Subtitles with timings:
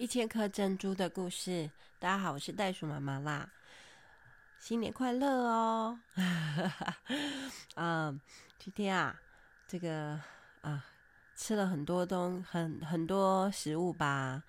[0.00, 1.70] 一千颗珍珠的故事。
[1.98, 3.46] 大家好，我是袋鼠妈妈啦，
[4.58, 6.00] 新年快乐哦！
[7.76, 8.18] 嗯，
[8.58, 9.20] 今天啊，
[9.68, 10.18] 这个
[10.62, 10.82] 啊，
[11.36, 14.42] 吃了很多东很很多食物吧，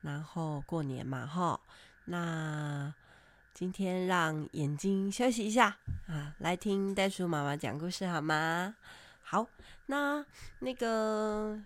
[0.00, 1.60] 然后过年嘛，哈，
[2.06, 2.92] 那
[3.54, 5.76] 今天让眼睛休息一下
[6.08, 8.74] 啊，来听袋鼠妈妈讲故事好吗？
[9.22, 9.46] 好，
[9.86, 10.26] 那
[10.58, 11.56] 那个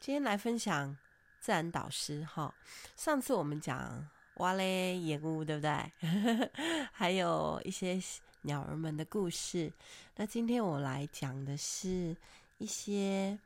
[0.00, 0.96] 今天来分享。
[1.42, 2.54] 自然导师哈，
[2.94, 5.92] 上次我们讲蛙嘞盐乌，对不对？
[6.94, 8.00] 还有一些
[8.42, 9.72] 鸟儿们的故事。
[10.14, 12.16] 那今天我来讲的是
[12.58, 13.36] 一些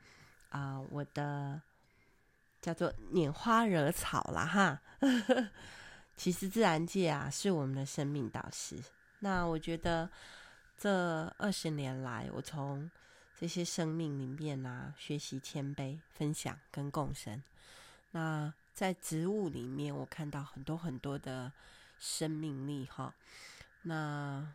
[0.51, 1.59] 啊、我的
[2.61, 4.83] 叫做拈花惹草啦哈。
[6.19, 8.77] 其实自然界啊，是我们的生命导师。
[9.21, 10.11] 那我觉得
[10.77, 12.91] 这二十年来，我从
[13.39, 17.43] 这些生命里面啊，学习谦卑、分享跟共生。
[18.17, 21.53] 那在植物里面，我看到很多很多的
[21.99, 23.13] 生命力哈。
[23.83, 24.55] 那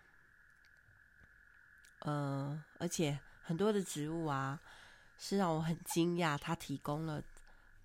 [2.00, 4.60] 呃，而且很多的植物啊，
[5.20, 7.22] 是让我很惊讶，它提供了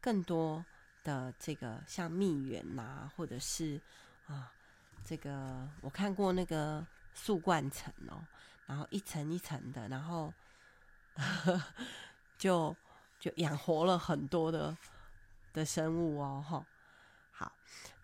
[0.01, 0.65] 更多
[1.05, 3.79] 的这个像蜜源呐，或者是
[4.27, 4.51] 啊，
[5.05, 8.25] 这个我看过那个树冠层哦，
[8.67, 10.33] 然后一层一层的，然后
[12.39, 12.75] 就
[13.21, 14.75] 就养活了很多的。
[15.57, 16.67] 的生物哦，吼，
[17.31, 17.51] 好，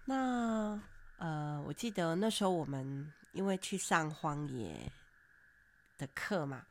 [0.07, 0.81] 那
[1.19, 4.91] 呃，我记得那时候我们因为去上荒野
[5.99, 6.65] 的课嘛，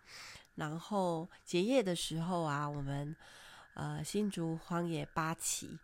[0.55, 3.15] 然后结业的时候啊，我们
[3.75, 5.77] 呃新竹荒野八旗，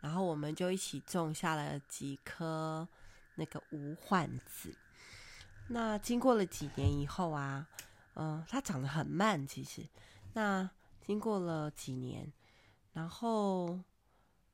[0.00, 2.88] 然后我们就一起种下了几颗
[3.34, 4.74] 那个无患子。
[5.68, 7.68] 那经过了几年以后啊，
[8.14, 9.86] 嗯、呃，它长得很慢，其实，
[10.32, 10.70] 那
[11.02, 12.32] 经过了几年，
[12.94, 13.78] 然后。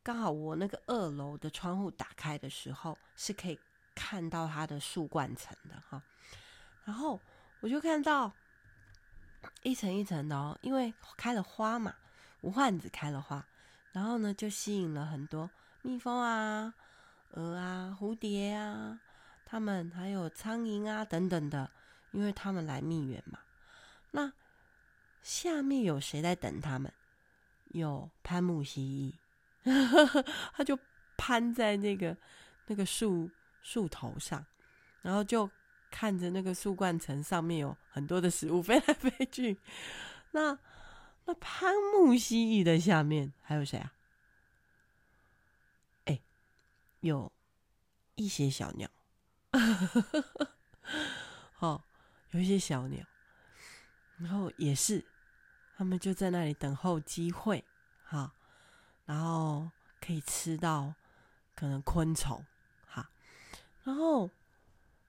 [0.07, 3.59] 刚好我那个二楼的窗户打开的时候，是可以
[3.93, 6.01] 看到它的树冠层的哈。
[6.85, 7.21] 然后
[7.59, 8.33] 我就看到
[9.65, 11.93] 一层一层的哦，因为开了花嘛，
[12.43, 13.45] 无患子开了花，
[13.91, 15.51] 然后呢就吸引了很多
[15.83, 16.73] 蜜蜂啊、
[17.33, 19.01] 蛾啊、蝴蝶啊，
[19.45, 21.69] 它们还有苍蝇啊等等的，
[22.13, 23.41] 因为它们来蜜源嘛。
[24.13, 24.33] 那
[25.25, 26.93] 下面有谁在等它们？
[27.71, 29.26] 有攀木蜥蜴。
[30.55, 30.79] 他就
[31.17, 32.17] 攀在那个
[32.67, 33.29] 那个树
[33.63, 34.47] 树头上，
[35.03, 35.51] 然后就
[35.91, 39.59] 看着那个树冠层上面有很多的食物飞来飞去。
[40.31, 40.57] 那
[41.25, 43.93] 那攀木蜥蜴的下面还有谁啊？
[46.05, 46.21] 哎，
[47.01, 47.33] 有
[48.15, 48.89] 一些小鸟，
[51.59, 51.83] 哦，
[52.31, 53.05] 有一些小鸟，
[54.19, 55.05] 然后也是，
[55.77, 57.65] 他们就在那里等候机会，
[58.05, 58.33] 哈。
[59.07, 59.71] 然后
[60.05, 60.93] 可以吃到
[61.55, 62.45] 可能昆虫，
[62.87, 63.09] 哈，
[63.85, 64.29] 然后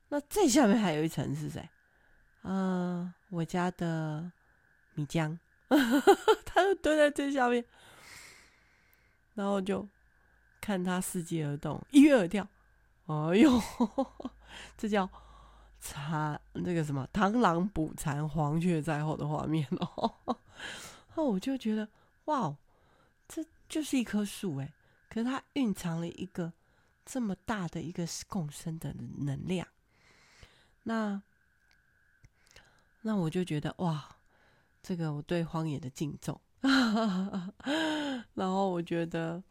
[0.09, 1.67] 那最下面还有一层是谁？
[2.43, 4.31] 嗯、我家的
[4.93, 5.37] 米浆，
[6.45, 7.65] 它就蹲在最下面，
[9.33, 9.85] 然后就
[10.61, 12.47] 看它伺机而动，一跃而跳，
[13.07, 13.61] 哎呦，
[14.77, 15.09] 这叫
[15.81, 20.37] 蚕那个什么螳螂捕蝉，黄雀在后的画面哦。
[21.15, 21.89] 那我就觉得
[22.25, 22.55] 哇，
[23.27, 23.43] 这。
[23.67, 24.73] 就是一棵树哎，
[25.09, 26.53] 可是它蕴藏了一个
[27.05, 29.67] 这么大的一个共生的能量，
[30.83, 31.21] 那
[33.01, 34.17] 那我就觉得哇，
[34.81, 36.39] 这个我对荒野的敬重，
[38.33, 39.43] 然后我觉得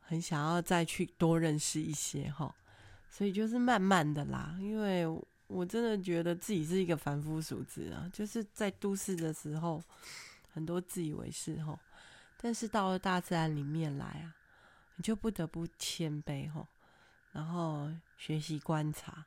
[0.00, 2.54] 很想要再去多认识一些哈，
[3.08, 5.06] 所以就是慢慢的啦，因为
[5.46, 9.82] 我真的觉得自己是一个凡夫俗子啊，就是在都市的时候
[10.52, 11.78] 很多自以为是哈。
[12.38, 14.34] 但是到了大自然里面来啊，
[14.96, 16.66] 你就不得不谦卑吼，
[17.32, 19.24] 然后学习观察，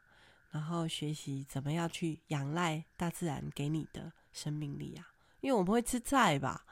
[0.52, 5.08] 然后学习怎么样去仰赖大自然给你的生命力啊。
[5.42, 6.66] 因为我们会吃菜吧，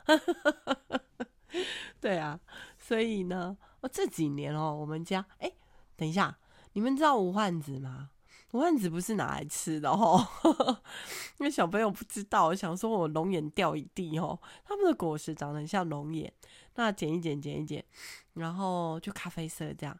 [2.01, 2.39] 对啊，
[2.77, 5.51] 所以呢，我这几年哦，我们家哎，
[5.95, 6.37] 等一下，
[6.73, 8.11] 你们知道无患子吗？
[8.57, 10.27] 无患子不是拿来吃的哦，
[11.37, 16.33] 因为小朋友不知道，想说我龙眼掉一地哦，他们的果实长得很像龙眼，
[16.73, 17.85] 那剪一剪，剪一剪，
[18.33, 19.95] 然后就咖啡色这样，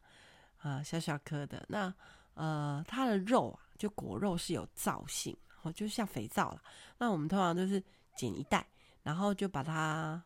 [0.57, 1.94] 啊、小小颗的，那
[2.33, 6.62] 呃，它的肉啊，就果肉是有皂性，哦，就像肥皂了。
[6.98, 7.81] 那我们通常都是
[8.15, 8.68] 剪一袋，
[9.04, 10.19] 然后就把它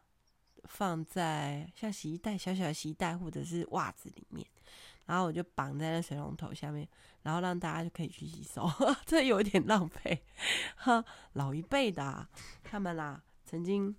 [0.64, 4.48] 放在像洗衣袋、小小的洗衣袋或者是袜子里面。
[5.06, 6.88] 然后我就绑在那水龙头下面，
[7.24, 8.70] 然后让大家就可以去洗手，
[9.06, 10.24] 这有点浪费。
[10.76, 11.04] 哈，
[11.34, 12.28] 老一辈的、
[12.64, 13.96] 他们啦、曾经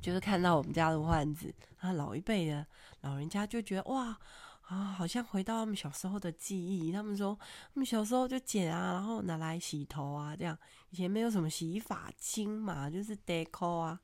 [0.00, 2.66] 就是看到我们家的万子，啊，老一辈的
[3.02, 4.18] 老人家就觉得哇
[4.62, 6.90] 啊，好像回到他们小时候的记忆。
[6.90, 10.56] 他们说，他们小时候就捡啊，然后拿来洗头啊，这样
[10.90, 14.00] 以前没有什么洗发精嘛，就是 deco 啊，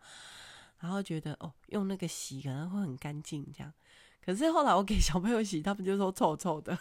[0.79, 3.73] 然后觉得哦，用那个洗可能会很干净这样。
[4.27, 6.77] 可是后来我给小朋友洗，他们就说臭臭的，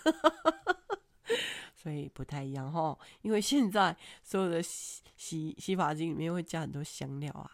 [1.76, 2.98] 所以不太一样哈。
[3.22, 7.52] 因为现在所有的洗洗洗发精里面会加很多香料啊。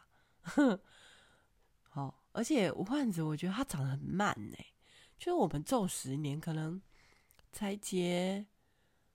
[1.90, 4.58] 好，而且五万子我觉得它长得很慢呢，
[5.20, 6.82] 就是我们种十年可能
[7.52, 8.46] 才结，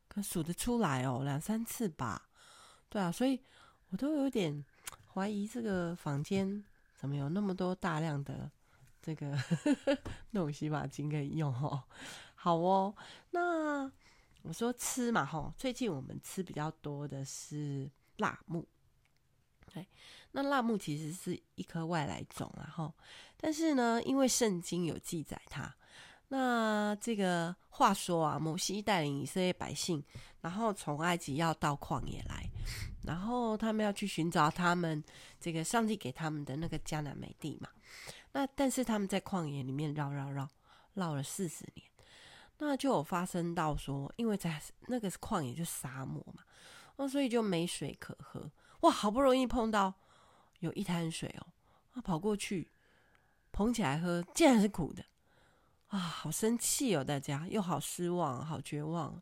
[0.08, 2.28] 可数得出来哦，两三次吧。
[2.90, 3.40] 对啊，所以
[3.88, 4.62] 我都有点
[5.14, 6.62] 怀疑这个房间
[6.94, 8.50] 怎么有那么多大量的。
[9.06, 9.38] 这个
[10.32, 11.80] 那种洗发精可以用哦，
[12.34, 12.92] 好哦。
[13.30, 13.88] 那
[14.42, 18.66] 我说吃嘛，吼，最近我们吃比较多的是辣木。
[19.72, 19.86] 对，
[20.32, 22.92] 那辣木其实是一颗外来种，然后，
[23.36, 25.72] 但是呢，因为圣经有记载它。
[26.28, 30.02] 那这个话说啊，摩西带领以色列百姓，
[30.40, 32.44] 然后从埃及要到旷野来，
[33.04, 35.00] 然后他们要去寻找他们
[35.38, 37.68] 这个上帝给他们的那个迦南美地嘛。
[38.36, 40.46] 那但是他们在旷野里面绕绕绕
[40.92, 41.88] 绕了四十年，
[42.58, 46.44] 那就有发生到说，因为在那个旷野就沙漠嘛，
[46.96, 48.50] 那所以就没水可喝。
[48.80, 49.94] 哇，好不容易碰到
[50.58, 51.46] 有一滩水哦，
[51.94, 52.70] 啊，跑过去
[53.52, 55.02] 捧起来喝，竟然是苦的
[55.88, 59.18] 啊，好生气哦，大家又好失望，好绝望。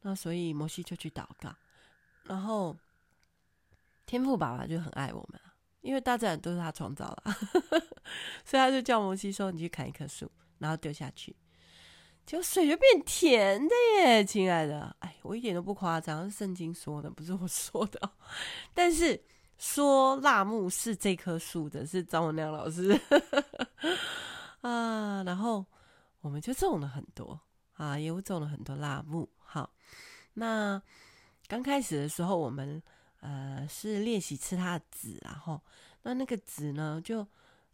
[0.00, 1.54] 那所以摩西就去祷告，
[2.24, 2.74] 然后
[4.06, 5.38] 天父爸爸就很爱我们。
[5.82, 7.32] 因为大自然都是他创造的，
[8.44, 11.34] 所以他就叫摩西说：“你去砍一棵树，然后丢下去，
[12.26, 18.10] 结果水就变甜的耶，亲爱的。”哎，我一点都不夸张，是圣经说的，不是我说的。
[18.74, 19.18] 但是
[19.56, 23.00] 说辣木是这棵树的，是张文亮老师
[24.60, 25.22] 啊。
[25.24, 25.64] 然后
[26.20, 27.40] 我们就种了很多
[27.72, 29.26] 啊，也种了很多辣木。
[29.38, 29.72] 好，
[30.34, 30.82] 那
[31.48, 32.82] 刚开始的时候我们。
[33.20, 35.60] 呃，是练习吃它的籽，然后
[36.02, 37.26] 那那个籽呢，就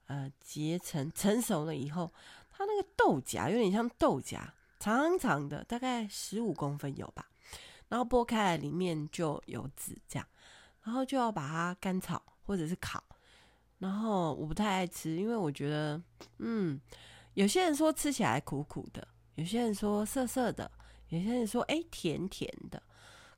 [0.07, 2.13] 呃结成成熟了以后，
[2.51, 4.41] 它那个豆荚有点像豆荚，
[4.81, 7.31] 长长的，大概十五公分有吧。
[7.89, 10.27] 然后剥开来里面就有籽，这样，
[10.83, 13.03] 然后就要把它干炒或者是烤。
[13.79, 16.03] 然后我不太爱吃，因为我觉得，
[16.39, 16.81] 嗯，
[17.35, 19.07] 有些人说吃起来苦苦的，
[19.37, 20.69] 有些人说涩涩的，
[21.11, 22.83] 有些人说哎甜甜的。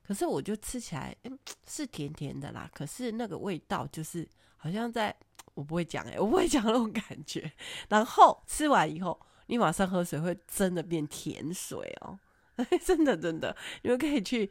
[0.09, 2.67] 可是我就吃起来，嗯，是甜甜的啦。
[2.73, 4.27] 可是那个味道就是
[4.57, 5.15] 好像在，
[5.53, 7.51] 我不会讲哎，我不会讲那种感觉。
[7.89, 12.17] 然后吃完以后，你马上喝水会真的变甜水哦，
[12.83, 14.49] 真的真的，你们可以去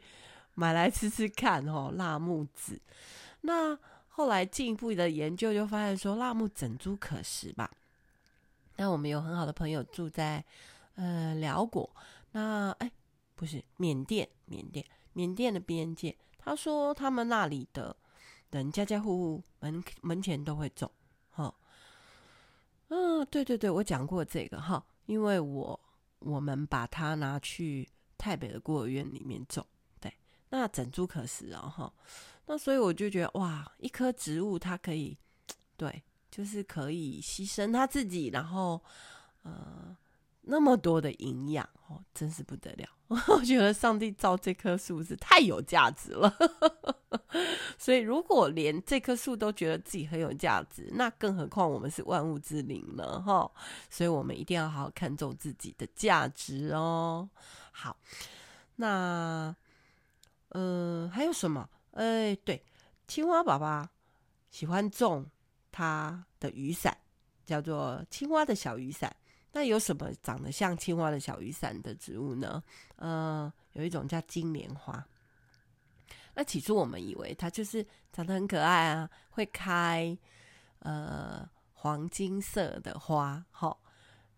[0.53, 1.91] 买来吃吃看哦。
[1.93, 2.79] 辣木籽，
[3.41, 3.77] 那
[4.07, 7.69] 后来进一步的研究就发现说，辣木整株可食吧。
[8.77, 10.41] 那我们有很好的朋友住在
[10.95, 11.93] 呃寮国，
[12.31, 12.89] 那哎
[13.35, 14.85] 不是缅甸，缅甸。
[15.13, 17.95] 缅甸的边界，他说他们那里的
[18.51, 20.89] 人家家户户门门前都会种，
[21.31, 21.53] 哈，
[22.89, 25.79] 嗯，对对对，我讲过这个哈，因为我
[26.19, 29.65] 我们把它拿去泰北的孤儿院里面种，
[29.99, 30.13] 对，
[30.49, 31.93] 那整株可食哦，哈，
[32.45, 35.17] 那所以我就觉得哇，一棵植物它可以，
[35.77, 38.81] 对，就是可以牺牲它自己，然后
[39.43, 39.95] 呃。
[40.49, 42.89] 那么多的营养哦，真是不得了！
[43.27, 46.35] 我觉得上帝造这棵树是太有价值了，
[47.77, 53.21] 所以如果连这棵树都觉得自己很有价值，那更何况我们是万物之灵呢？
[53.21, 53.49] 哈，
[53.89, 57.29] 所以我们一定要好好看重自己的价值哦。
[57.71, 57.95] 好，
[58.75, 59.55] 那
[60.49, 61.69] 嗯、呃，还有什么？
[61.91, 62.63] 哎，对，
[63.07, 63.89] 青蛙爸爸
[64.49, 65.25] 喜欢种
[65.71, 66.95] 他的雨伞，
[67.45, 69.15] 叫做青蛙的小雨伞。
[69.51, 72.63] 那有什么长得像青蛙的小雨伞的植物呢？
[72.97, 75.03] 呃，有一种叫金莲花。
[76.35, 80.15] 那起初我们以为它就是长得很可爱啊，会开
[80.79, 83.75] 呃黄金色的花，齁，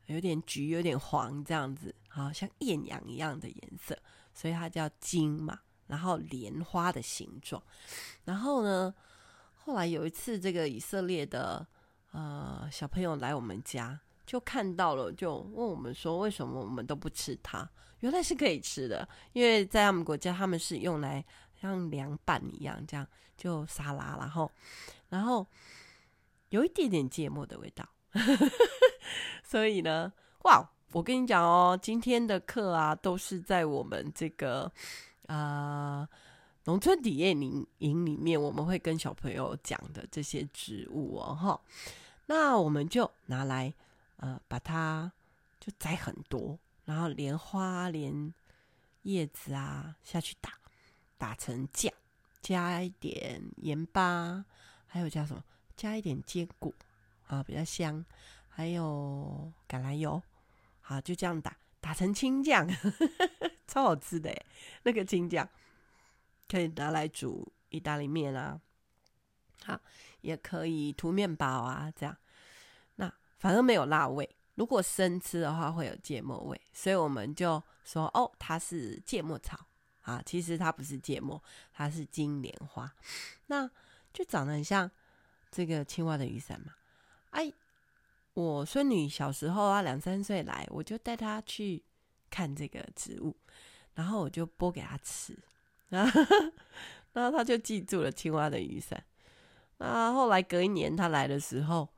[0.05, 3.97] 有点橘，有点黄这样子，好像艳阳一样的颜色，
[4.33, 5.59] 所以它叫金嘛。
[5.87, 7.61] 然后莲花的形状。
[8.23, 8.95] 然后呢，
[9.53, 11.67] 后来有一次，这个以色列的
[12.13, 13.99] 呃小朋友来我们家。
[14.31, 17.67] 就看到了，就问我们说，为什么我们都不吃它？
[17.99, 21.21] 原来是可以吃的，因为在他们国家，他们是用来
[21.61, 24.49] 像凉拌一样，这样就沙拉，然后
[25.09, 25.45] 然后
[26.47, 27.85] 有一点点芥末的味道。
[29.43, 30.09] 所以呢，
[30.45, 34.71] 哇，我跟你讲哦，今天的课啊，都是在我们这个
[35.27, 36.09] 啊、呃、
[36.63, 41.61] 农村体验营营里面，我们会跟小朋友讲的这些植物哦，哈。
[42.27, 43.73] 那我们就拿来
[44.21, 45.11] 呃，把它
[45.59, 48.33] 就摘很多，然后连花连
[49.01, 50.53] 叶子啊下去打，
[51.17, 51.91] 打成酱，
[52.41, 54.45] 加一点盐巴，
[54.87, 55.43] 还有加什么？
[55.75, 56.71] 加一点坚果
[57.25, 58.05] 啊，比较香，
[58.47, 60.21] 还有橄榄油，
[60.81, 62.67] 好，就这样打，打成青酱，
[63.67, 64.31] 超好吃的，
[64.83, 65.49] 那个青酱
[66.47, 68.61] 可以拿来煮意大利面啊，
[69.63, 69.79] 好，
[70.21, 72.15] 也可以涂面包啊，这样，
[73.41, 74.29] 反而没有辣味。
[74.55, 79.59] 如果生吃的话，会有芥末味，所以我们就说哦，它是芥末草
[80.03, 81.43] 啊，其实它不是芥末，
[81.73, 82.89] 它是金莲花，
[83.47, 83.69] 那
[84.13, 84.89] 就长得很像。
[85.53, 86.71] 这个青蛙的雨伞嘛，
[87.31, 87.51] 哎，
[88.33, 91.83] 我孙女小时候啊，两三岁来，我就带她去
[92.29, 93.35] 看这个植物，
[93.95, 95.37] 然后我就剥给她吃，
[95.89, 96.21] 然后，
[97.11, 99.03] 然后她就记住了青蛙的雨伞。
[99.79, 101.89] 那后来隔一年她来的时候，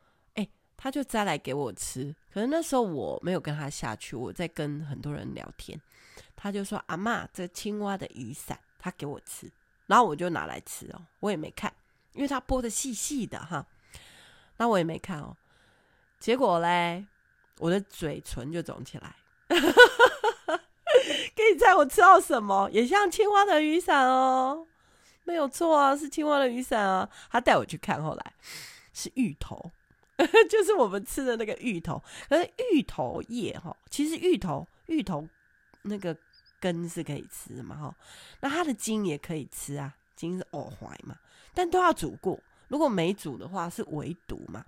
[0.77, 2.15] 他，就摘来给我吃。
[2.34, 5.80] 可是那时候我没有跟他下去，我在跟很多人聊天，
[6.36, 9.50] 他就说：“阿嬷，这青蛙的雨伞，他给我吃。”
[9.88, 11.74] 然后我就拿来吃哦，我也没看。
[12.13, 13.65] 因为他剥的细细的哈，
[14.58, 15.36] 那我也没看哦。
[16.20, 17.06] 结果嘞，
[17.58, 19.15] 我的嘴唇就肿起来。
[21.36, 22.70] 可以猜我吃到什么？
[22.72, 24.68] 也像青蛙的雨伞哦，
[25.24, 27.10] 没有错啊，是青蛙的雨伞啊。
[27.32, 28.34] 他带我去看，后来
[28.94, 29.72] 是芋头，
[30.50, 32.01] 就是我们吃的那个芋头。
[32.30, 35.27] 可是芋头叶哈，其实芋头芋头
[35.84, 36.15] 那个
[36.60, 37.96] 根是可以吃的嘛哈，
[38.42, 41.18] 那它的茎也可以吃啊，茎是藕怀嘛。
[41.53, 44.65] 但都要煮过，如果没煮的话是围堵嘛，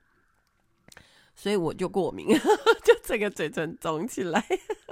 [1.35, 2.27] 所以我就过敏，
[2.83, 4.45] 就整个嘴唇肿起来。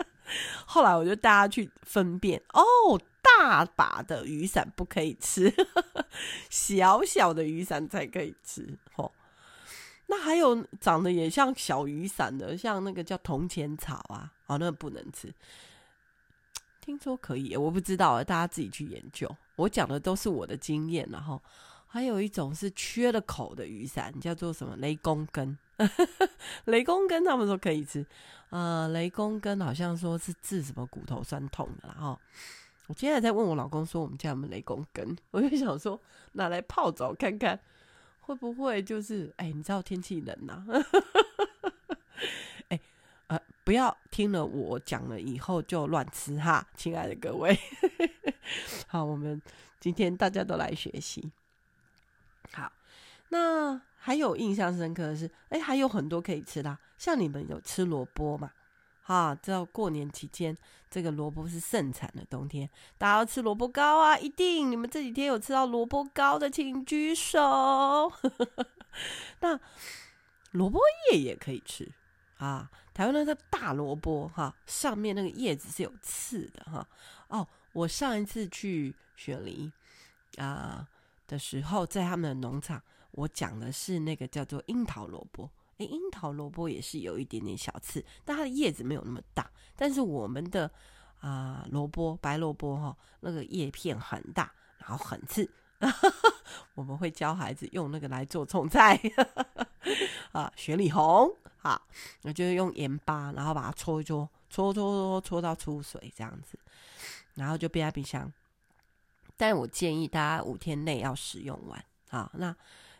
[0.65, 5.53] 后来我就大家去分辨，哦，大把的雨伞不可以吃，
[6.49, 8.77] 小小的雨伞才可以吃。
[8.95, 9.11] 哦，
[10.13, 15.33] 那还有长得也像小雨伞的，像那个叫铜钱草啊，哦，那不能吃。
[16.79, 19.29] 听说可以，我不知道，大家自己去研究。
[19.55, 21.41] 我讲的都是我的经验，然后。
[21.85, 25.55] 还有一种是缺了口的雨伞，叫做什么雷公根？
[26.65, 28.03] 雷公根他们说可以吃，
[28.49, 31.87] 呃，雷公根好像说是治什么骨头酸痛的。
[31.89, 32.19] 然后
[32.87, 35.15] 我今天还在问我老公说，我们家有没有雷公根？
[35.29, 36.01] 我就想说
[36.31, 37.59] 拿来泡澡看看，
[38.25, 40.63] 会不会就是哎，你知道天气冷呐？
[42.69, 42.79] 哎，
[43.27, 47.57] 呃，不要听了我讲了以后就乱吃哈，亲爱的各位。
[48.87, 49.41] 好，我们
[49.79, 51.31] 今天大家都来学习。
[52.53, 52.71] 好，
[53.29, 58.51] 那还有印象深刻的是，哎，还有很多可以吃的，像你们有吃萝卜嘛？
[59.03, 60.57] 哈，知道过年期间
[60.89, 62.67] 这个萝卜是盛产的，冬天
[62.97, 68.11] 大家要吃萝卜糕啊，一定你们这几天有吃到萝卜糕的，请举手。
[69.41, 69.59] 那
[70.51, 70.79] 萝卜
[71.11, 71.91] 叶也可以吃
[72.37, 76.87] 啊，台湾那个大萝卜哈，上面那个叶子是有刺的哈。
[77.27, 79.71] 哦，我上一次去雪梨
[80.37, 80.87] 啊。
[81.25, 82.79] 的时候，在他们的农场，
[83.11, 85.49] 我讲的是那个叫做樱桃萝卜。
[85.77, 89.49] 诶，樱桃萝卜也是有一点点小刺，但它的叶子没有那么大。
[89.75, 90.69] 但是我们的
[91.19, 95.49] 啊、萝卜，白萝卜哈，那个叶片很大，然后很刺。
[96.75, 98.97] 我们会教孩子用那个来做葱菜
[100.31, 101.29] 啊，雪里红
[101.61, 101.81] 啊，
[102.21, 106.57] 那就是用盐巴，然后把它搓一搓，搓搓搓搓到出水这样子，
[107.35, 108.31] 然后就冰在冰箱。
[109.35, 112.31] 但我建议大家五天内要使用完啊。
[112.35, 112.55] 那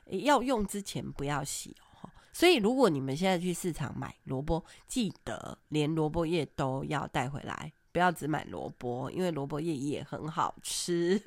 [0.08, 1.93] 要用之前不要洗哦。
[2.34, 11.22] 所以如果你们现在去市场买萝卜，记得连萝卜叶都要带回来，不要只买萝卜，因为萝卜叶也很好吃。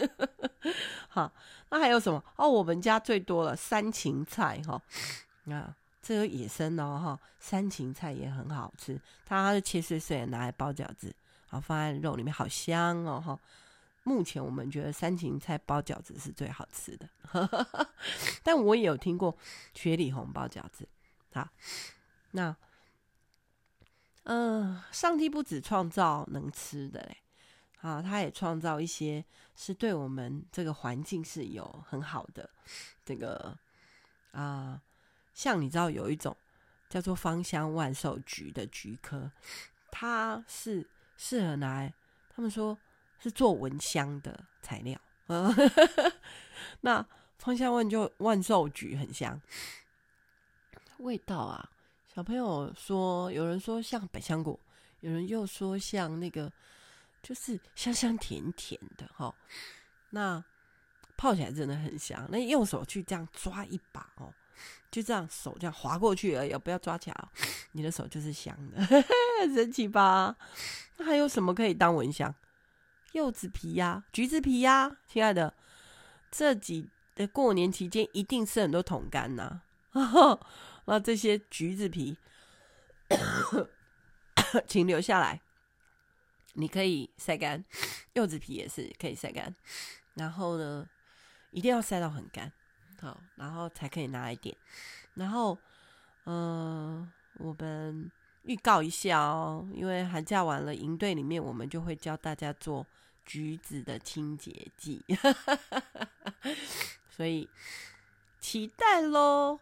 [1.09, 1.33] 好，
[1.71, 2.23] 那还有什么？
[2.37, 4.83] 哦，我们家最多了山芹菜哈。
[5.51, 11.15] 啊，这个野生的哈，山芹菜也很好吃，它是切碎碎的拿来包饺子，
[11.49, 13.39] 然后放在肉里面，好香哦哈。
[14.03, 17.09] 目前我们觉得山芹菜包饺子是最好吃的，
[18.43, 19.37] 但我也有听过
[19.73, 20.89] 雪里红包饺子。
[21.37, 21.49] 好，
[22.31, 22.57] 那
[24.25, 27.19] 嗯、上帝不只创造能吃的嘞，
[27.83, 29.23] 啊，他也创造一些
[29.55, 32.49] 是对我们这个环境是有很好的
[33.05, 33.55] 这个
[34.33, 34.81] 啊，
[35.35, 36.35] 像你知道有一种
[36.88, 39.31] 叫做芳香万寿菊的菊科，
[39.90, 40.88] 它是
[41.19, 41.93] 适合拿来，
[42.31, 42.78] 他们说。
[43.19, 45.00] 是做蚊香的材料，
[46.83, 47.05] 那
[47.38, 49.40] 芳香万就万寿菊很香，
[50.99, 51.71] 味道啊，
[52.15, 54.59] 小朋友说，有人说像百香果，
[55.00, 56.53] 有人又说像那个，
[57.23, 59.35] 就是香香甜甜的哈。
[60.11, 60.43] 那
[61.17, 64.33] 泡起来真的很香，那用手去这样抓一把哦，
[64.91, 67.29] 就这样手这样滑过去而已，不要抓起来哦，
[67.73, 68.85] 你的手就是香的，
[69.55, 70.37] 神奇吧？
[70.97, 72.35] 那还有什么可以当蚊香？
[73.12, 75.55] 柚子皮呀、橘子皮呀、啊，亲爱的，
[76.31, 79.62] 这几的过年期间一定吃很多桶柑呐。
[80.87, 82.16] 那这些橘子皮，
[84.66, 85.40] 请留下来，
[86.55, 87.64] 你可以晒干，
[88.14, 89.55] 柚子皮也是可以晒干，
[90.14, 90.88] 然后呢，
[91.50, 92.52] 一定要晒到很干，
[93.00, 94.57] 好，然后才可以拿来点。
[95.14, 95.59] 然后，
[96.25, 98.11] 嗯、我们
[98.43, 102.87] 预告一下哦，因为寒假完了，营队里面我们就会教大家做。
[103.28, 105.05] 橘子的清洁剂，
[107.11, 107.50] 所以
[108.47, 109.59] 期待喽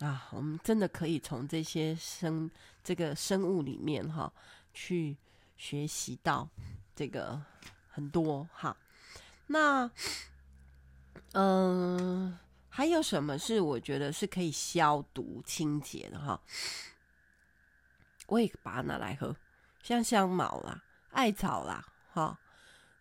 [0.00, 0.26] 啊！
[0.32, 2.50] 我们真的可以从这些生
[2.82, 4.32] 这个生物里面哈，
[4.74, 5.16] 去
[5.56, 6.48] 学习到
[6.92, 7.40] 这个
[7.88, 8.76] 很多哈。
[9.46, 9.88] 那
[11.34, 12.36] 嗯、
[12.68, 16.40] 还有什么是我觉得是可以消毒清洁的哈？
[18.26, 19.36] 我也把它拿来喝，
[19.84, 22.36] 像香茅啦、艾草啦，哈。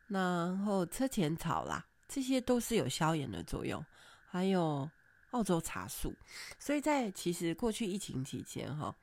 [0.05, 3.83] 然后车前草啦，这些都是有消炎的作用，
[4.27, 4.87] 还有
[5.35, 6.15] 澳洲茶树。
[6.57, 8.95] 所以在其实过去疫情期间哈，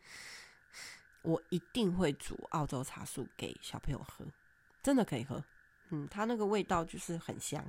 [1.21, 4.25] 我一定会煮澳洲茶树给小朋友喝，
[4.83, 5.45] 真的可以喝。
[5.91, 7.63] 嗯，它那个味道就是很香，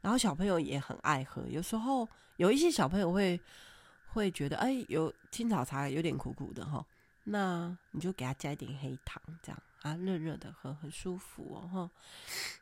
[0.00, 1.44] 然后小朋友也很爱喝。
[1.48, 3.40] 有时候有一些小朋友会
[4.12, 6.86] 会觉得，哎，有青草茶有点苦苦的哈，
[7.24, 9.60] 那你就给他加一点黑糖，这样。
[9.82, 11.90] 啊，热热的喝很舒服哦，哈。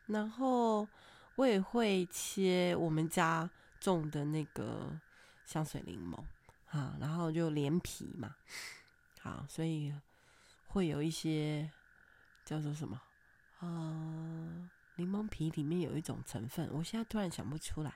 [0.07, 0.87] 然后
[1.35, 3.49] 我也会切我们家
[3.85, 4.99] 种的那个
[5.45, 6.23] 香水柠檬，
[6.69, 8.35] 啊，然后就连皮嘛，
[9.21, 9.93] 好，所以
[10.67, 11.71] 会有一些
[12.43, 13.01] 叫做什么
[13.59, 17.95] 啊，柠檬皮里面有一种成分，我现在突然想不出来，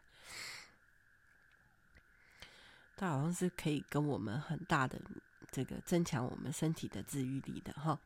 [2.96, 5.02] 它好像是可以跟我们很大的
[5.52, 8.00] 这个增强我们身体的治愈力的，哈，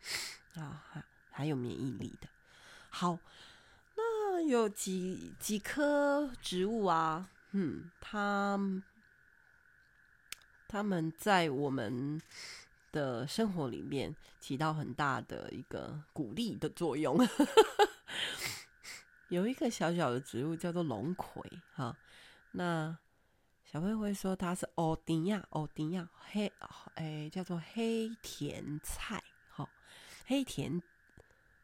[0.55, 0.83] 啊。
[1.35, 2.29] 还有免疫力的，
[2.91, 3.17] 好，
[3.95, 7.27] 那有几几棵植物啊？
[7.53, 8.59] 嗯，他
[10.67, 12.21] 他们在我们
[12.91, 17.17] 的生活里面起到很大的一个鼓励的作用。
[19.29, 21.41] 有一个小小的植物叫做龙葵，
[21.73, 21.97] 哈，
[22.51, 22.97] 那
[23.65, 26.51] 小朋友会说它是欧丁亚，欧丁亚黑，
[26.95, 29.69] 哎，叫做黑甜菜，哈，
[30.25, 30.83] 黑甜。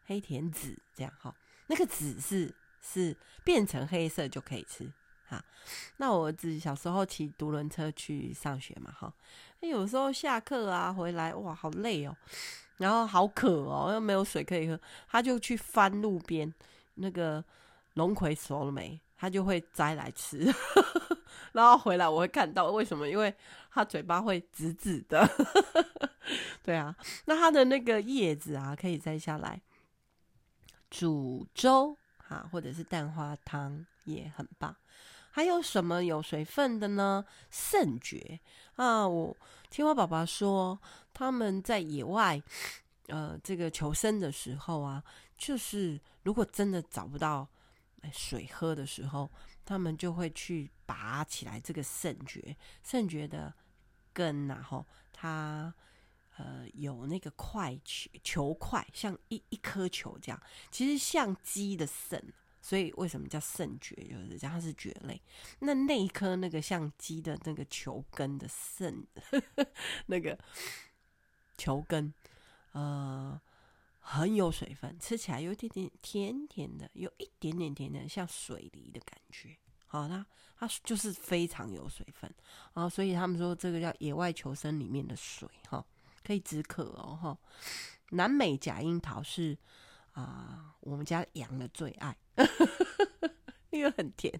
[0.06, 1.36] 黑甜紫这样哈，
[1.68, 4.92] 那个紫是是变成黑色就可以吃
[5.30, 5.44] 哈。
[5.98, 9.14] 那我儿子小时候骑独轮车去上学嘛哈，
[9.60, 12.16] 有时候下课啊回来哇好累哦，
[12.78, 16.52] 然后好渴哦，又没有水可以喝，他就去翻路边
[16.96, 17.44] 那个
[17.94, 20.52] 龙葵熟了没，他就会摘来吃，
[21.54, 23.34] 然后回来我会看到为什么，因为
[23.72, 25.30] 他嘴巴会紫紫的，
[26.64, 29.62] 对啊，那他的那个叶子啊可以摘下来。
[30.90, 34.76] 煮粥哈，或者是蛋花汤也很棒。
[35.32, 37.26] 还有什么有水分的呢？
[37.50, 38.40] 肾蕨
[38.76, 39.36] 啊，我
[39.70, 40.80] 听我爸爸说，
[41.14, 42.42] 他们在野外
[43.08, 45.04] 呃这个求生的时候啊，
[45.38, 47.48] 就是如果真的找不到
[48.12, 49.30] 水喝的时候，
[49.66, 53.54] 他们就会去拔起来这个肾蕨，肾蕨的
[54.14, 55.74] 根呐，吼，它。
[56.38, 63.96] 呃，有那个块球球块，像一一颗球这样，其实像鸡的肾，所以为什么叫肾蕨？
[63.96, 65.22] 就是讲，它是蕨类。
[65.60, 69.06] 那那一颗那个像鸡的那个球根的肾，
[70.08, 70.38] 那个
[71.58, 72.14] 球根，
[72.72, 73.40] 呃，
[74.00, 79.58] 很有水分，吃起来有一点点甜甜的，有一点点甜的，像水梨的感觉。
[79.88, 80.26] 好，它
[80.58, 82.34] 它就是非常有水分
[82.74, 85.86] 啊，所以他们说这个叫野外求生里面的水，哈。
[86.22, 87.38] 可以止渴哦，哈！
[88.10, 89.58] 南美假樱桃是
[90.12, 92.16] 啊、我们家养的最爱，
[93.72, 94.34] 因为很甜，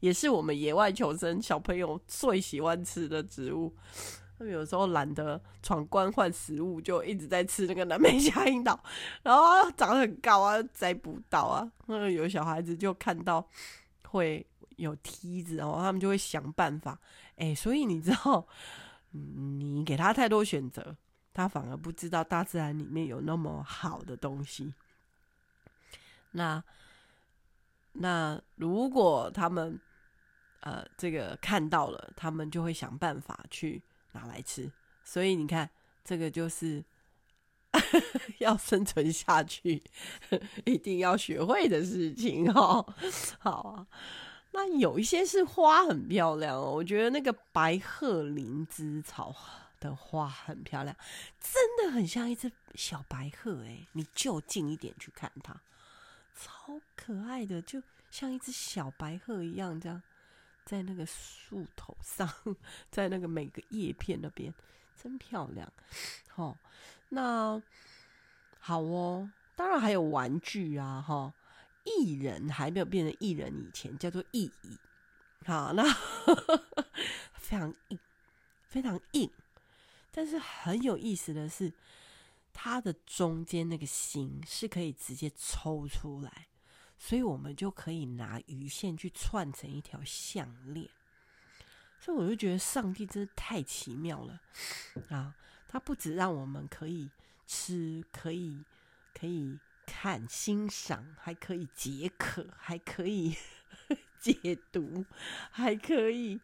[0.00, 3.74] 也是我们野外求生小朋友最喜欢吃的植物。
[4.38, 8.78] 他们有时候懒得闯关换食物，就一直在吃那个南美夏樱桃，
[9.24, 11.68] 然后长得很高啊，摘不到啊。
[11.86, 13.44] 那个有小孩子就看到
[14.04, 16.96] 会有梯子然后，他们就会想办法。
[17.34, 18.46] 哎、所以你知道，
[19.10, 20.96] 你给他太多选择。
[21.34, 24.74] 他反而不知道大自然里面有那么好的东西。
[26.32, 26.62] 那
[28.00, 29.78] 那如果他们
[30.60, 33.82] 呃这个看到了，他们就会想办法去
[34.12, 34.70] 拿来吃。
[35.04, 35.68] 所以你看，
[36.04, 36.84] 这个就是
[38.38, 39.82] 要生存下去，
[40.64, 42.94] 一定要学会的事情哦。
[43.40, 43.86] 好啊，
[44.52, 49.34] 那有一些是花很漂亮哦，我觉得那个白鹤灵芝草
[49.80, 50.96] 的花很漂亮，
[51.40, 53.86] 真的很像一只小白鹤哎！
[53.92, 55.54] 你就近一点去看它，
[56.40, 60.00] 超可爱的，就像一只小白鹤一样，这样
[60.64, 62.32] 在那个树头上，
[62.90, 64.54] 在那个每个叶片那边，
[64.96, 65.70] 真漂亮。
[66.28, 66.56] 好，
[67.08, 67.60] 那
[68.60, 71.34] 好哦，当然还有玩具啊，哈，
[71.84, 74.78] 艺人还没有变成艺人以前叫做意义，
[75.44, 75.82] 好，那
[77.34, 77.98] 非常硬，
[78.62, 79.30] 非常硬。
[80.10, 81.72] 但是很有意思的是，
[82.60, 86.48] 它的中间那个心是可以直接抽出来，
[86.98, 90.90] 所以我们就可以拿鱼线去串成一条项链。
[92.00, 94.40] 所以我就觉得上帝真的太奇妙了
[95.08, 95.36] 啊！
[95.68, 97.08] 它不止让我们可以
[97.46, 98.64] 吃，可以
[99.14, 103.36] 可以看欣赏，还可以解渴，还可以
[104.18, 105.06] 解毒，
[105.52, 106.40] 还可以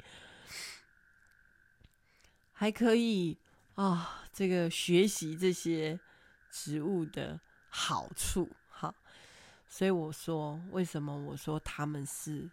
[2.52, 3.36] 还可以。
[3.74, 5.98] 啊、这个学习这些
[6.54, 8.94] 植物的好处，哈，
[9.68, 12.48] 所以我说，为什么我说他们是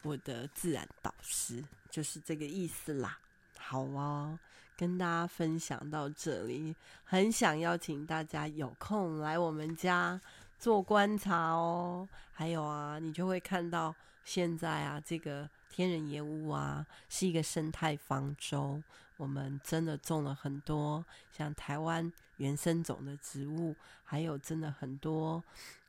[0.00, 3.18] 我的自然导师，就是这个意思啦。
[3.58, 4.38] 好哦，
[4.78, 10.18] 跟大家分享到这里，很想邀请大家有空来我们家
[10.58, 12.08] 做观察哦。
[12.32, 18.82] 还有啊，你就会看到现在啊，这个天人野屋啊，是一个生态方舟。
[19.16, 25.42] 我们真的种了很多像台湾原生种的植物，还有真的很多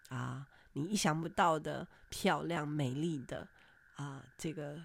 [0.10, 3.47] 啊，你意想不到的漂亮美丽的
[3.95, 4.80] 啊，这个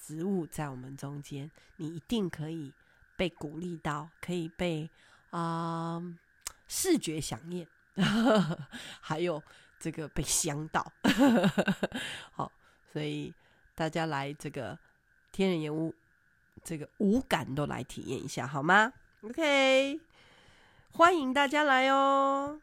[0.00, 2.72] 植物在我们中间，你一定可以
[3.16, 4.88] 被鼓励到，可以被
[5.30, 6.00] 啊
[6.68, 7.66] 视觉饗宴，
[9.00, 9.42] 还有
[9.78, 10.92] 这个被香到，
[12.32, 12.50] 好，
[12.92, 13.32] 所以
[13.74, 14.78] 大家来这个
[15.32, 15.94] 天人岩屋。
[16.62, 19.98] 这个五感都来体验一下好吗？OK，
[20.92, 22.60] 欢迎大家来哦。